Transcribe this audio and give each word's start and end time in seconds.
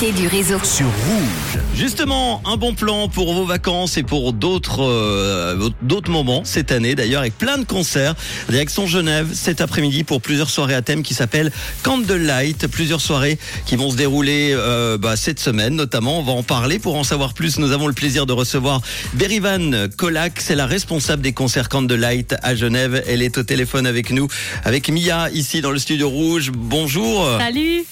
l'invité 0.00 0.12
du 0.12 0.28
réseau. 0.28 0.58
sur 0.62 0.86
Rouge. 0.86 1.62
Justement, 1.74 2.42
un 2.44 2.56
bon 2.56 2.74
plan 2.74 3.08
pour 3.08 3.32
vos 3.34 3.44
vacances 3.44 3.96
et 3.96 4.02
pour 4.02 4.32
d'autres 4.32 4.82
euh, 4.82 5.70
d'autres 5.82 6.10
moments 6.10 6.42
cette 6.44 6.72
année 6.72 6.94
d'ailleurs 6.94 7.20
avec 7.20 7.36
plein 7.38 7.58
de 7.58 7.64
concerts. 7.64 8.14
Direction 8.48 8.86
Genève 8.86 9.28
cet 9.32 9.60
après-midi 9.60 10.04
pour 10.04 10.20
plusieurs 10.20 10.50
soirées 10.50 10.74
à 10.74 10.82
thème 10.82 11.02
qui 11.02 11.14
s'appellent 11.14 11.52
Candlelight. 11.82 12.66
Plusieurs 12.66 13.00
soirées 13.00 13.38
qui 13.64 13.76
vont 13.76 13.90
se 13.90 13.96
dérouler 13.96 14.50
euh, 14.52 14.98
bah, 14.98 15.16
cette 15.16 15.40
semaine 15.40 15.74
notamment. 15.74 16.18
On 16.18 16.22
va 16.22 16.32
en 16.32 16.42
parler. 16.42 16.78
Pour 16.78 16.96
en 16.96 17.04
savoir 17.04 17.32
plus, 17.32 17.58
nous 17.58 17.72
avons 17.72 17.86
le 17.86 17.94
plaisir 17.94 18.26
de 18.26 18.32
recevoir 18.32 18.80
Berivan 19.14 19.88
Kolak. 19.96 20.40
C'est 20.40 20.56
la 20.56 20.66
responsable 20.66 21.22
des 21.22 21.32
concerts 21.32 21.68
Candlelight 21.68 22.34
à 22.42 22.54
Genève. 22.54 23.02
Elle 23.06 23.22
est 23.22 23.38
au 23.38 23.42
téléphone 23.42 23.86
avec 23.86 24.10
nous, 24.10 24.28
avec 24.64 24.88
Mia 24.88 25.30
ici 25.30 25.60
dans 25.60 25.70
le 25.70 25.78
studio 25.78 26.08
rouge. 26.08 26.50
Bonjour. 26.54 27.28
Salut 27.38 27.84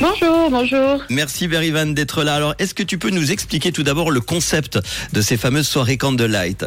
Bonjour, 0.00 0.50
bonjour. 0.50 1.02
Merci 1.08 1.48
Berivan 1.48 1.86
d'être 1.86 2.22
là. 2.22 2.34
Alors, 2.34 2.54
est-ce 2.58 2.74
que 2.74 2.82
tu 2.82 2.98
peux 2.98 3.10
nous 3.10 3.32
expliquer 3.32 3.72
tout 3.72 3.82
d'abord 3.82 4.10
le 4.10 4.20
concept 4.20 4.78
de 5.12 5.20
ces 5.22 5.36
fameuses 5.36 5.68
soirées 5.68 5.96
Candlelight? 5.96 6.66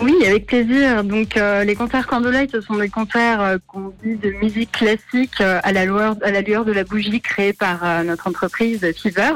Oui, 0.00 0.14
avec 0.26 0.46
plaisir. 0.46 1.02
Donc, 1.04 1.36
euh, 1.36 1.64
les 1.64 1.74
concerts 1.74 2.06
Candlelight, 2.06 2.50
ce 2.52 2.60
sont 2.60 2.76
des 2.76 2.88
concerts 2.90 3.40
euh, 3.40 3.58
qu'on 3.66 3.92
dit 4.04 4.16
de 4.16 4.30
musique 4.42 4.70
classique 4.72 5.40
euh, 5.40 5.58
à, 5.62 5.72
la 5.72 5.84
lueur, 5.86 6.16
à 6.22 6.30
la 6.30 6.42
lueur 6.42 6.64
de 6.64 6.72
la 6.72 6.84
bougie 6.84 7.20
créée 7.20 7.52
par 7.54 7.78
euh, 7.82 8.02
notre 8.02 8.26
entreprise 8.26 8.80
Fever, 9.00 9.32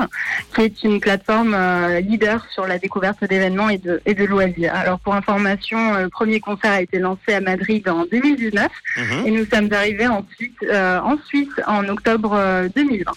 qui 0.54 0.60
est 0.62 0.82
une 0.82 1.01
plateforme 1.01 1.54
euh, 1.54 2.01
leader 2.01 2.45
sur 2.52 2.66
la 2.66 2.78
découverte 2.78 3.24
d'événements 3.24 3.70
et 3.70 3.78
de, 3.78 4.02
et 4.04 4.15
de 4.15 4.24
loisirs. 4.24 4.74
Alors, 4.74 5.01
pour 5.01 5.15
information, 5.15 5.95
euh, 5.95 6.02
le 6.02 6.09
premier 6.10 6.41
concert 6.41 6.73
a 6.73 6.82
été 6.82 6.98
lancé 6.98 7.32
à 7.32 7.40
Madrid 7.40 7.88
en 7.88 8.04
2019 8.10 8.68
Mhm. 8.96 9.27
et 9.27 9.30
nous 9.30 9.46
sommes 9.46 9.73
arrivés 9.73 10.09
ensuite 10.09 10.56
euh, 10.65 10.98
en 11.01 11.16
Suisse 11.27 11.48
en 11.66 11.88
octobre 11.88 12.32
euh, 12.34 12.68
2020. 12.74 13.12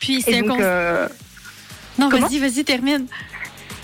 Puis 0.00 0.20
c'est 0.20 0.38
un 0.38 0.40
donc, 0.42 0.48
con- 0.50 0.58
euh, 0.60 1.08
Non, 1.98 2.08
vas-y, 2.08 2.38
vas-y, 2.38 2.64
termine. 2.64 3.06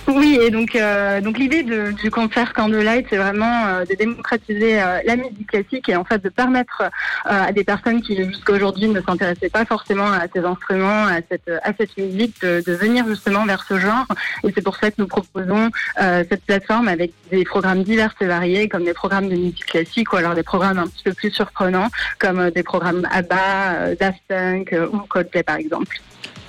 Oui, 0.09 0.39
et 0.41 0.51
donc, 0.51 0.75
euh, 0.75 1.21
donc 1.21 1.39
l'idée 1.39 1.63
du 1.63 2.11
concert 2.11 2.55
Candlelight, 2.55 3.07
c'est 3.11 3.19
vraiment 3.19 3.67
euh, 3.67 3.85
de 3.85 3.95
démocratiser 3.95 4.81
euh, 4.81 5.01
la 5.05 5.17
musique 5.17 5.49
classique 5.49 5.87
et 5.91 5.97
en 5.97 6.05
fait 6.05 6.23
de 6.25 6.31
permettre 6.31 6.85
à 7.27 7.53
des 7.53 7.63
personnes 7.63 8.01
qui 8.01 8.17
jusqu'à 8.25 8.55
aujourd'hui 8.55 8.89
ne 8.89 9.03
s'intéressaient 9.03 9.51
pas 9.51 9.67
forcément 9.67 10.11
à 10.11 10.23
ces 10.33 10.41
instruments, 10.41 11.07
à 11.07 11.19
cette, 11.31 11.51
à 11.63 11.73
cette 11.79 11.95
musique, 11.99 12.41
de, 12.41 12.63
de 12.67 12.73
venir 12.73 13.07
justement 13.07 13.45
vers 13.45 13.65
ce 13.65 13.79
genre. 13.79 14.07
Et 14.45 14.53
c'est 14.55 14.63
pour 14.63 14.77
ça 14.77 14.91
que 14.91 14.97
nous 14.99 15.07
proposons 15.07 15.71
cette 15.99 16.45
plateforme 16.47 16.89
avec 16.89 17.13
des 17.31 17.45
programmes 17.45 17.83
divers 17.83 18.15
et 18.21 18.27
variés, 18.27 18.69
comme 18.69 18.85
des 18.85 18.95
programmes 18.95 19.29
de 19.29 19.37
musique 19.37 19.67
classique 19.67 20.13
ou 20.13 20.17
alors 20.17 20.35
des 20.35 20.43
programmes 20.43 20.79
un 20.79 20.87
petit 20.87 21.05
peu 21.05 21.13
plus 21.13 21.31
surprenants, 21.31 21.89
comme 22.19 22.51
des 22.51 22.63
programmes 22.63 23.07
ABBA, 23.11 23.95
Daft 23.97 24.23
Punk 24.29 24.75
ou 24.93 24.99
Coldplay 25.01 25.43
par 25.43 25.57
exemple. 25.57 26.01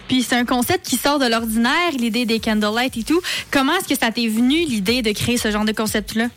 Puis 0.10 0.24
c'est 0.24 0.36
un 0.36 0.44
concept 0.44 0.88
qui 0.88 0.98
sort 0.98 1.20
de 1.20 1.28
l'ordinaire, 1.28 1.92
l'idée 1.98 2.26
des 2.26 2.40
candlelight 2.40 2.98
et 2.98 3.04
tout. 3.04 3.22
Comment 3.52 3.76
est-ce 3.76 3.88
que 3.88 3.98
ça 3.98 4.12
t'est 4.12 4.28
venu 4.28 4.66
l'idée 4.66 5.04
de 5.04 5.12
créer 5.12 5.38
ce 5.38 5.52
genre 5.52 5.66
de 5.66 5.72
concept-là? 5.72 6.30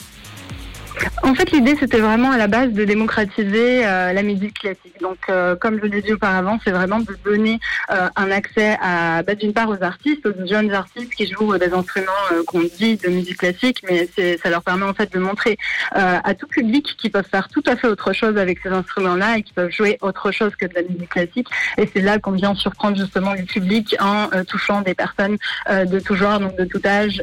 En 1.23 1.35
fait, 1.35 1.51
l'idée, 1.53 1.77
c'était 1.79 2.01
vraiment 2.01 2.31
à 2.31 2.37
la 2.37 2.49
base 2.49 2.73
de 2.73 2.85
démocratiser 2.85 3.87
euh, 3.87 4.13
la 4.13 4.23
musique 4.23 4.59
classique. 4.61 5.01
Donc, 5.01 5.19
euh, 5.29 5.57
comme 5.57 5.79
je 5.81 5.87
l'ai 5.87 6.03
dit 6.03 6.13
auparavant, 6.13 6.59
c'est 6.65 6.73
vraiment 6.73 6.99
de 6.99 7.17
donner 7.25 7.59
euh, 7.91 8.09
un 8.17 8.31
accès 8.31 8.77
bah, 8.83 9.35
d'une 9.35 9.53
part 9.53 9.69
aux 9.69 9.83
artistes, 9.83 10.27
aux 10.27 10.47
jeunes 10.47 10.73
artistes 10.73 11.15
qui 11.15 11.27
jouent 11.27 11.57
des 11.59 11.73
instruments 11.73 12.11
qu'on 12.47 12.63
dit 12.63 12.97
de 12.97 13.09
musique 13.09 13.39
classique, 13.39 13.83
mais 13.89 14.09
ça 14.43 14.51
leur 14.51 14.63
permet 14.63 14.85
en 14.85 14.95
fait 14.95 15.13
de 15.13 15.19
montrer 15.19 15.59
à 15.93 16.35
tout 16.35 16.47
public 16.47 16.97
qu'ils 16.99 17.11
peuvent 17.11 17.29
faire 17.31 17.49
tout 17.49 17.63
à 17.67 17.77
fait 17.77 17.89
autre 17.89 18.13
chose 18.13 18.37
avec 18.37 18.59
ces 18.63 18.69
instruments-là 18.69 19.39
et 19.39 19.43
qu'ils 19.43 19.55
peuvent 19.55 19.71
jouer 19.71 19.99
autre 20.01 20.33
chose 20.33 20.55
que 20.57 20.67
de 20.67 20.75
la 20.75 20.83
musique 20.83 21.11
classique. 21.11 21.49
Et 21.79 21.89
c'est 21.93 22.01
là 22.01 22.19
qu'on 22.19 22.33
vient 22.33 22.55
surprendre 22.55 22.97
justement 22.97 23.35
le 23.35 23.45
public 23.45 23.95
en 24.01 24.29
touchant 24.49 24.83
des 24.83 24.95
personnes 24.95 25.37
de 25.69 25.99
tout 25.99 26.15
genre, 26.15 26.41
donc 26.41 26.57
de 26.57 26.65
tout 26.65 26.81
âge. 26.85 27.23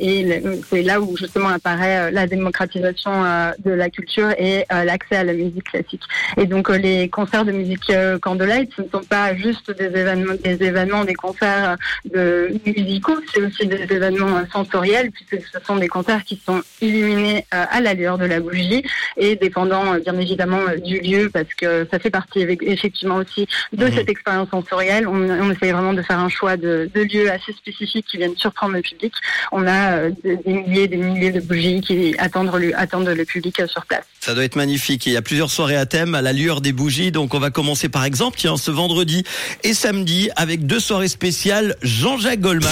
et 0.00 0.42
c'est 0.68 0.82
là 0.82 1.00
où 1.00 1.16
justement 1.16 1.48
apparaît 1.48 2.10
la 2.10 2.26
démocratisation 2.26 3.09
euh, 3.12 3.52
de 3.64 3.70
la 3.70 3.90
culture 3.90 4.30
et 4.38 4.64
euh, 4.72 4.84
l'accès 4.84 5.16
à 5.16 5.24
la 5.24 5.32
musique 5.32 5.64
classique. 5.64 6.02
Et 6.36 6.46
donc 6.46 6.70
euh, 6.70 6.76
les 6.76 7.08
concerts 7.08 7.44
de 7.44 7.52
musique 7.52 7.92
Candlelight, 8.22 8.70
ce 8.76 8.82
ne 8.82 8.88
sont 8.88 9.04
pas 9.04 9.34
juste 9.34 9.70
des 9.70 9.86
événements, 9.86 10.34
des 10.42 10.62
événements, 10.62 11.04
des 11.04 11.14
concerts 11.14 11.76
de 12.12 12.50
musicaux, 12.66 13.18
c'est 13.32 13.42
aussi 13.42 13.66
des 13.66 13.82
événements 13.82 14.40
sensoriels 14.52 15.10
puisque 15.10 15.44
ce 15.52 15.58
sont 15.64 15.76
des 15.76 15.88
concerts 15.88 16.24
qui 16.24 16.40
sont 16.44 16.62
illuminés 16.80 17.46
à 17.50 17.80
la 17.80 17.94
lueur 17.94 18.18
de 18.18 18.24
la 18.24 18.40
bougie 18.40 18.84
et 19.16 19.36
dépendant 19.36 19.94
bien 19.96 20.18
évidemment 20.18 20.60
du 20.84 21.00
lieu 21.00 21.30
parce 21.32 21.52
que 21.54 21.86
ça 21.90 21.98
fait 21.98 22.10
partie 22.10 22.40
effectivement 22.62 23.16
aussi 23.16 23.46
de 23.72 23.86
Mhm. 23.86 23.92
cette 23.94 24.08
expérience 24.08 24.50
sensorielle. 24.50 25.06
On, 25.06 25.28
on 25.28 25.50
essaye 25.50 25.72
vraiment 25.72 25.92
de 25.92 26.02
faire 26.02 26.18
un 26.18 26.28
choix 26.28 26.56
de, 26.56 26.90
de 26.94 27.00
lieux 27.02 27.30
assez 27.30 27.52
spécifiques 27.52 28.06
qui 28.10 28.16
viennent 28.16 28.36
surprendre 28.36 28.74
le 28.74 28.82
public. 28.82 29.12
On 29.52 29.66
a 29.66 30.08
des 30.10 30.38
milliers, 30.46 30.88
des 30.88 30.96
milliers 30.96 31.32
de 31.32 31.40
bougies 31.40 31.80
qui 31.80 32.14
attendent 32.18 32.50
le, 32.58 32.74
attendent 33.00 33.16
le 33.16 33.24
public 33.24 33.60
euh, 33.60 33.66
sur 33.66 33.84
place. 33.86 34.04
Ça 34.20 34.34
doit 34.34 34.44
être 34.44 34.56
magnifique. 34.56 35.06
Il 35.06 35.12
y 35.12 35.16
a 35.16 35.22
plusieurs 35.22 35.50
soirées 35.50 35.76
à 35.76 35.86
thème 35.86 36.14
à 36.14 36.22
la 36.22 36.32
lueur 36.32 36.60
des 36.60 36.72
bougies. 36.72 37.12
Donc 37.12 37.34
on 37.34 37.38
va 37.38 37.50
commencer 37.50 37.88
par 37.88 38.04
exemple 38.04 38.36
tiens, 38.38 38.56
ce 38.56 38.70
vendredi 38.70 39.24
et 39.64 39.74
samedi 39.74 40.30
avec 40.36 40.66
deux 40.66 40.80
soirées 40.80 41.08
spéciales 41.08 41.76
Jean-Jacques 41.82 42.40
Goldman. 42.40 42.70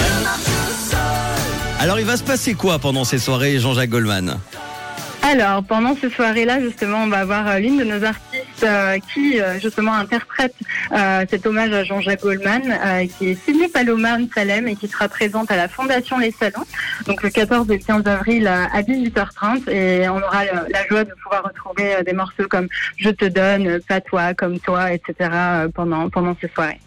Alors 1.79 1.99
il 1.99 2.05
va 2.05 2.17
se 2.17 2.23
passer 2.23 2.53
quoi 2.53 2.79
pendant 2.79 3.03
ces 3.03 3.19
soirées 3.19 3.59
Jean-Jacques 3.59 3.89
Goldman? 3.89 4.39
Alors, 5.21 5.63
pendant 5.63 5.95
ces 5.99 6.09
soirées-là, 6.09 6.61
justement, 6.61 7.03
on 7.03 7.07
va 7.07 7.19
avoir 7.19 7.47
euh, 7.47 7.59
l'une 7.59 7.77
de 7.77 7.83
nos 7.83 8.03
artistes 8.03 8.38
euh, 8.63 8.97
qui, 9.13 9.39
euh, 9.39 9.59
justement, 9.59 9.93
interprète 9.93 10.55
euh, 10.91 11.25
cet 11.29 11.45
hommage 11.45 11.71
à 11.71 11.83
Jean-Jacques 11.83 12.21
Goldman, 12.21 12.61
qui 13.17 13.29
est 13.29 13.45
Sydney 13.45 13.67
Paloma 13.67 14.17
Salem 14.33 14.67
et 14.67 14.75
qui 14.75 14.87
sera 14.87 15.07
présente 15.07 15.51
à 15.51 15.57
la 15.57 15.67
Fondation 15.67 16.17
Les 16.17 16.31
Salons, 16.31 16.65
donc 17.05 17.21
le 17.23 17.29
14 17.29 17.69
et 17.69 17.77
le 17.77 17.83
15 17.83 18.07
avril 18.07 18.47
à 18.47 18.65
à 18.73 18.81
18h30. 18.81 19.69
Et 19.69 20.07
on 20.09 20.17
aura 20.17 20.45
la 20.45 20.87
joie 20.87 21.03
de 21.03 21.13
pouvoir 21.23 21.43
retrouver 21.43 21.97
des 22.05 22.13
morceaux 22.13 22.47
comme 22.49 22.67
Je 22.97 23.09
te 23.09 23.25
donne, 23.25 23.79
Pas 23.87 24.01
toi, 24.01 24.33
comme 24.33 24.59
toi, 24.59 24.93
etc. 24.93 25.29
pendant, 25.73 26.09
pendant 26.09 26.35
ces 26.39 26.49
soirées. 26.49 26.79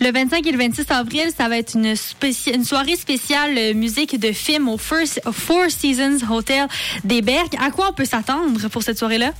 Le 0.00 0.10
25 0.10 0.46
et 0.46 0.52
le 0.52 0.58
26 0.58 0.90
avril, 0.90 1.28
ça 1.36 1.48
va 1.48 1.58
être 1.58 1.74
une, 1.74 1.94
soirée 1.96 2.96
spéciale 2.96 3.74
musique 3.74 4.18
de 4.18 4.32
film 4.32 4.68
au, 4.68 4.78
First- 4.78 5.20
Four 5.30 5.70
Seasons 5.70 6.18
Hotel 6.30 6.66
des 7.04 7.22
Bergues. 7.22 7.56
À 7.60 7.70
quoi 7.70 7.88
on 7.90 7.92
peut 7.92 8.04
s'attendre 8.04 8.68
pour 8.68 8.82
cette 8.82 8.98
soirée-là? 8.98 9.32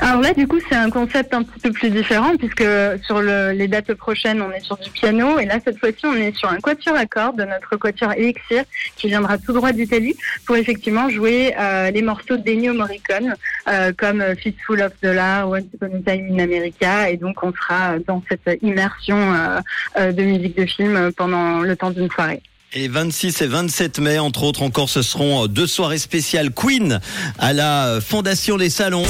Alors 0.00 0.20
là, 0.22 0.32
du 0.32 0.46
coup, 0.46 0.58
c'est 0.68 0.76
un 0.76 0.90
concept 0.90 1.34
un 1.34 1.42
petit 1.42 1.58
peu 1.60 1.72
plus 1.72 1.90
différent 1.90 2.32
puisque 2.38 2.64
sur 3.04 3.20
le- 3.20 3.50
les 3.52 3.66
dates 3.66 3.92
prochaines, 3.94 4.40
on 4.40 4.50
est 4.52 4.60
sur 4.60 4.76
du 4.76 4.90
piano 4.90 5.38
et 5.40 5.44
là, 5.44 5.58
cette 5.64 5.78
fois-ci, 5.78 6.06
on 6.06 6.14
est 6.14 6.34
sur 6.36 6.48
un 6.48 6.58
quatuor 6.60 6.94
à 6.96 7.04
cordes 7.06 7.36
de 7.38 7.44
notre 7.44 7.76
quatuor 7.76 8.12
Elixir 8.12 8.62
qui 8.96 9.08
viendra 9.08 9.38
tout 9.38 9.52
droit 9.52 9.72
d'Italie 9.72 10.14
pour 10.46 10.56
effectivement 10.56 11.08
jouer 11.10 11.54
euh, 11.58 11.90
les 11.90 12.02
morceaux 12.02 12.36
d'Ennio 12.36 12.74
Morricone 12.74 13.34
euh, 13.68 13.92
comme 13.96 14.22
Fistful 14.36 14.80
of 14.82 14.92
Dollars, 15.02 15.48
Once 15.48 15.64
Upon 15.74 15.86
a 15.86 16.10
Time 16.10 16.28
in 16.32 16.38
America 16.44 17.10
et 17.10 17.16
donc 17.16 17.42
on 17.42 17.52
sera 17.52 17.98
dans 18.06 18.22
cette 18.28 18.62
immersion 18.62 19.16
euh, 19.34 19.58
euh, 19.98 20.12
de 20.12 20.22
musique 20.22 20.56
de 20.56 20.64
film 20.66 21.10
pendant 21.16 21.60
le 21.60 21.74
temps 21.76 21.90
d'une 21.90 22.10
soirée. 22.10 22.40
Et 22.74 22.86
26 22.86 23.40
et 23.42 23.46
27 23.46 23.98
mai, 23.98 24.18
entre 24.18 24.42
autres 24.44 24.62
encore, 24.62 24.90
ce 24.90 25.00
seront 25.02 25.46
deux 25.46 25.66
soirées 25.66 25.96
spéciales 25.98 26.50
Queen 26.52 27.00
à 27.38 27.52
la 27.54 27.98
Fondation 28.00 28.56
Les 28.58 28.68
Salons. 28.70 29.04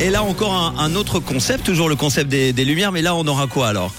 Et 0.00 0.08
là 0.08 0.22
encore 0.22 0.52
un, 0.54 0.74
un 0.78 0.94
autre 0.94 1.20
concept, 1.20 1.64
toujours 1.64 1.88
le 1.88 1.96
concept 1.96 2.30
des, 2.30 2.52
des 2.52 2.64
lumières, 2.64 2.90
mais 2.90 3.02
là 3.02 3.14
on 3.14 3.26
aura 3.26 3.46
quoi 3.46 3.68
alors? 3.68 3.92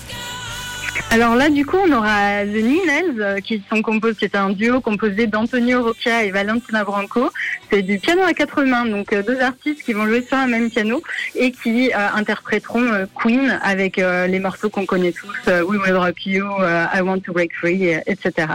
Alors 1.09 1.35
là, 1.35 1.49
du 1.49 1.65
coup, 1.65 1.77
on 1.77 1.91
aura 1.91 2.43
The 2.43 2.47
Ninels, 2.47 3.21
euh, 3.21 3.39
qui 3.39 3.61
sont 3.69 3.81
composés, 3.81 4.15
c'est 4.19 4.35
un 4.35 4.49
duo 4.49 4.79
composé 4.79 5.27
d'Antonio 5.27 5.83
Rocca 5.83 6.23
et 6.23 6.31
Valentina 6.31 6.83
Branco. 6.85 7.29
C'est 7.69 7.81
du 7.81 7.99
piano 7.99 8.21
à 8.23 8.33
quatre 8.33 8.63
mains, 8.63 8.85
donc 8.85 9.11
euh, 9.11 9.21
deux 9.21 9.39
artistes 9.41 9.83
qui 9.83 9.93
vont 9.93 10.05
jouer 10.05 10.25
sur 10.25 10.37
un 10.37 10.47
même 10.47 10.69
piano 10.69 11.01
et 11.35 11.51
qui 11.51 11.91
euh, 11.91 12.07
interpréteront 12.15 12.83
euh, 12.83 13.05
Queen 13.13 13.59
avec 13.61 13.99
euh, 13.99 14.27
les 14.27 14.39
morceaux 14.39 14.69
qu'on 14.69 14.85
connaît 14.85 15.11
tous, 15.11 15.27
euh, 15.49 15.63
We 15.63 15.81
Will 15.81 15.97
Rock 15.97 16.25
You, 16.25 16.45
euh, 16.61 16.85
I 16.95 17.01
Want 17.01 17.19
to 17.21 17.33
Break 17.33 17.51
Free, 17.59 17.89
etc. 18.07 18.47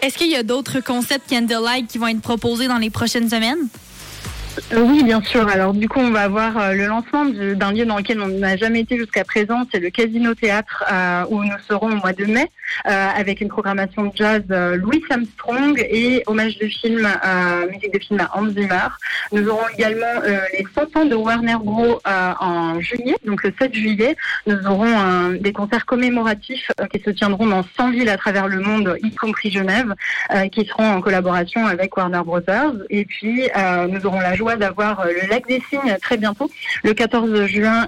Est-ce 0.00 0.16
qu'il 0.16 0.30
y 0.30 0.36
a 0.36 0.42
d'autres 0.42 0.80
concepts 0.80 1.28
candlelight 1.28 1.88
qui 1.88 1.98
vont 1.98 2.08
être 2.08 2.22
proposés 2.22 2.68
dans 2.68 2.78
les 2.78 2.90
prochaines 2.90 3.28
semaines? 3.28 3.68
Euh, 4.72 4.80
Oui, 4.82 5.02
bien 5.02 5.20
sûr. 5.22 5.48
Alors 5.48 5.72
du 5.74 5.88
coup, 5.88 6.00
on 6.00 6.10
va 6.10 6.22
avoir 6.22 6.58
euh, 6.58 6.72
le 6.72 6.86
lancement 6.86 7.24
du- 7.24 7.56
d'un 7.56 7.72
lieu 7.72 7.84
dans 7.86 7.96
lequel 7.98 8.20
on 8.20 8.26
n'a 8.28 8.56
jamais 8.56 8.80
été 8.80 8.96
jusqu'à 8.96 9.24
présent. 9.24 9.62
C'est 9.72 9.80
le 9.80 9.90
Casino 9.90 10.34
Théâtre 10.34 10.84
euh, 10.92 11.24
où 11.30 11.42
nous 11.42 11.58
serons 11.68 11.90
au 11.92 11.96
mois 11.96 12.12
de 12.12 12.24
mai 12.24 12.50
avec 12.84 13.40
une 13.40 13.48
programmation 13.48 14.04
de 14.04 14.10
jazz 14.14 14.42
Louis 14.48 15.02
Armstrong 15.10 15.78
et 15.90 16.22
hommage 16.26 16.58
de 16.58 16.66
film, 16.66 17.08
musique 17.72 17.92
de 17.94 17.98
film 17.98 18.20
à 18.20 18.30
Hans 18.38 18.46
Zimmer. 18.50 18.88
Nous 19.32 19.48
aurons 19.48 19.66
également 19.76 20.20
les 20.52 20.64
100 20.74 20.96
ans 21.00 21.04
de 21.06 21.14
Warner 21.14 21.56
Bros 21.64 21.98
en 22.04 22.78
juillet, 22.80 23.16
donc 23.24 23.42
le 23.42 23.52
7 23.58 23.74
juillet. 23.74 24.16
Nous 24.46 24.58
aurons 24.66 25.30
des 25.40 25.52
concerts 25.54 25.86
commémoratifs 25.86 26.70
qui 26.92 27.00
se 27.02 27.10
tiendront 27.10 27.46
dans 27.46 27.64
100 27.76 27.90
villes 27.90 28.10
à 28.10 28.18
travers 28.18 28.46
le 28.48 28.60
monde, 28.60 28.96
y 29.02 29.14
compris 29.14 29.50
Genève, 29.50 29.94
qui 30.52 30.66
seront 30.66 30.88
en 30.92 31.00
collaboration 31.00 31.66
avec 31.66 31.96
Warner 31.96 32.20
Brothers. 32.24 32.74
Et 32.90 33.06
puis, 33.06 33.48
nous 33.88 34.06
aurons 34.06 34.20
la 34.20 34.34
joie 34.36 34.47
d'avoir 34.56 35.06
le 35.06 35.28
lac 35.28 35.46
des 35.46 35.62
Cygnes 35.68 35.96
très 36.00 36.16
bientôt, 36.16 36.50
le 36.82 36.94
14 36.94 37.46
juin 37.46 37.86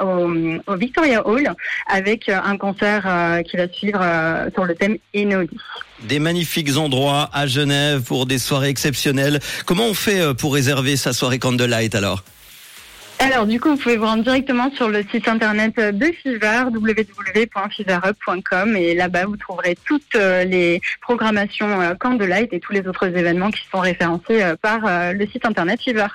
au, 0.00 0.74
Victoria 0.76 1.26
Hall, 1.26 1.52
avec 1.86 2.28
un 2.28 2.56
concert 2.56 3.42
qui 3.46 3.56
va 3.56 3.68
suivre 3.68 4.04
sur 4.54 4.64
le 4.64 4.74
thème 4.74 4.96
Enoli. 5.14 5.56
Des 6.04 6.18
magnifiques 6.18 6.76
endroits 6.76 7.28
à 7.32 7.46
Genève 7.46 8.02
pour 8.02 8.26
des 8.26 8.38
soirées 8.38 8.68
exceptionnelles. 8.68 9.40
Comment 9.66 9.86
on 9.86 9.94
fait 9.94 10.34
pour 10.34 10.54
réserver 10.54 10.96
sa 10.96 11.12
soirée 11.12 11.38
Candlelight 11.38 11.94
alors? 11.94 12.24
Alors, 13.20 13.46
du 13.46 13.60
coup, 13.60 13.68
vous 13.68 13.76
pouvez 13.76 13.98
vous 13.98 14.06
rendre 14.06 14.22
directement 14.22 14.70
sur 14.70 14.88
le 14.88 15.02
site 15.02 15.28
internet 15.28 15.78
de 15.78 16.06
Fever, 16.06 16.64
www.feverup.com, 16.72 18.76
et 18.76 18.94
là-bas, 18.94 19.26
vous 19.26 19.36
trouverez 19.36 19.76
toutes 19.84 20.16
euh, 20.16 20.44
les 20.44 20.80
programmations 21.02 21.82
euh, 21.82 21.94
Candlelight 21.94 22.50
et 22.54 22.60
tous 22.60 22.72
les 22.72 22.88
autres 22.88 23.06
événements 23.06 23.50
qui 23.50 23.60
sont 23.70 23.80
référencés 23.80 24.42
euh, 24.42 24.56
par 24.56 25.12
le 25.12 25.26
site 25.26 25.44
internet 25.44 25.82
Fever. 25.82 26.06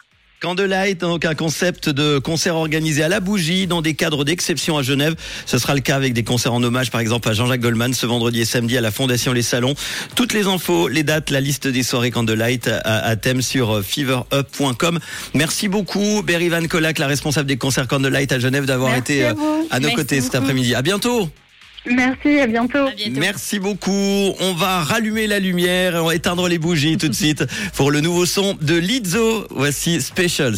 Candlelight, 0.46 1.00
donc 1.00 1.26
un 1.26 1.34
concept 1.34 1.90
de 1.90 2.20
concert 2.20 2.56
organisé 2.56 3.02
à 3.02 3.08
la 3.08 3.20
bougie 3.20 3.66
dans 3.66 3.82
des 3.82 3.96
cadres 3.96 4.24
d'exception 4.24 4.78
à 4.78 4.84
Genève. 4.84 5.16
Ce 5.48 5.58
sera 5.58 5.74
le 5.74 5.80
cas 5.80 5.96
avec 5.96 6.14
des 6.14 6.24
concerts 6.24 6.54
en 6.54 6.62
hommage 6.62 6.92
par 6.92 7.02
exemple 7.02 7.28
à 7.28 7.34
Jean-Jacques 7.34 7.62
Goldman 7.62 7.96
ce 7.96 8.06
vendredi 8.06 8.42
et 8.42 8.46
samedi 8.46 8.78
à 8.78 8.82
la 8.82 8.92
Fondation 8.92 9.34
Les 9.34 9.42
Salons. 9.42 9.74
Toutes 10.14 10.34
les 10.34 10.46
infos, 10.46 10.88
les 10.88 11.02
dates, 11.02 11.32
la 11.32 11.42
liste 11.42 11.68
des 11.68 11.82
soirées 11.82 12.12
Candlelight 12.12 12.70
à, 12.84 13.16
thème 13.16 13.42
sur 13.42 13.84
feverup.com. 13.84 15.00
Merci 15.34 15.68
beaucoup 15.68 16.22
Berry 16.22 16.50
Van 16.50 16.68
Colac, 16.68 17.00
la 17.00 17.08
responsable 17.08 17.48
des 17.48 17.58
concerts 17.58 17.88
Candlelight 17.88 18.32
à 18.32 18.38
Genève 18.38 18.66
d'avoir 18.66 18.96
été 18.96 19.26
à, 19.72 19.80
nos 19.80 19.90
côtés 19.94 20.22
cet 20.22 20.36
après-midi. 20.36 20.76
À 20.76 20.84
bientôt. 20.84 21.28
Merci, 21.86 22.40
à 22.40 22.48
bientôt. 22.48 22.88
Merci 23.12 23.60
beaucoup. 23.60 23.92
On 24.40 24.54
va 24.54 24.80
rallumer 24.84 25.28
la 25.28 25.40
lumière 25.40 25.96
et 25.96 26.00
on 26.00 26.06
va 26.06 26.16
éteindre 26.16 26.48
les 26.48 26.58
bougies 26.58 26.98
tout 26.98 27.08
de 27.08 27.14
suite 27.14 27.46
pour 27.76 27.92
le 27.92 28.02
nouveau 28.02 28.26
son 28.26 28.58
de 28.62 28.76
Lizzo. 28.76 29.48
Voici 29.52 30.02
Special. 30.02 30.56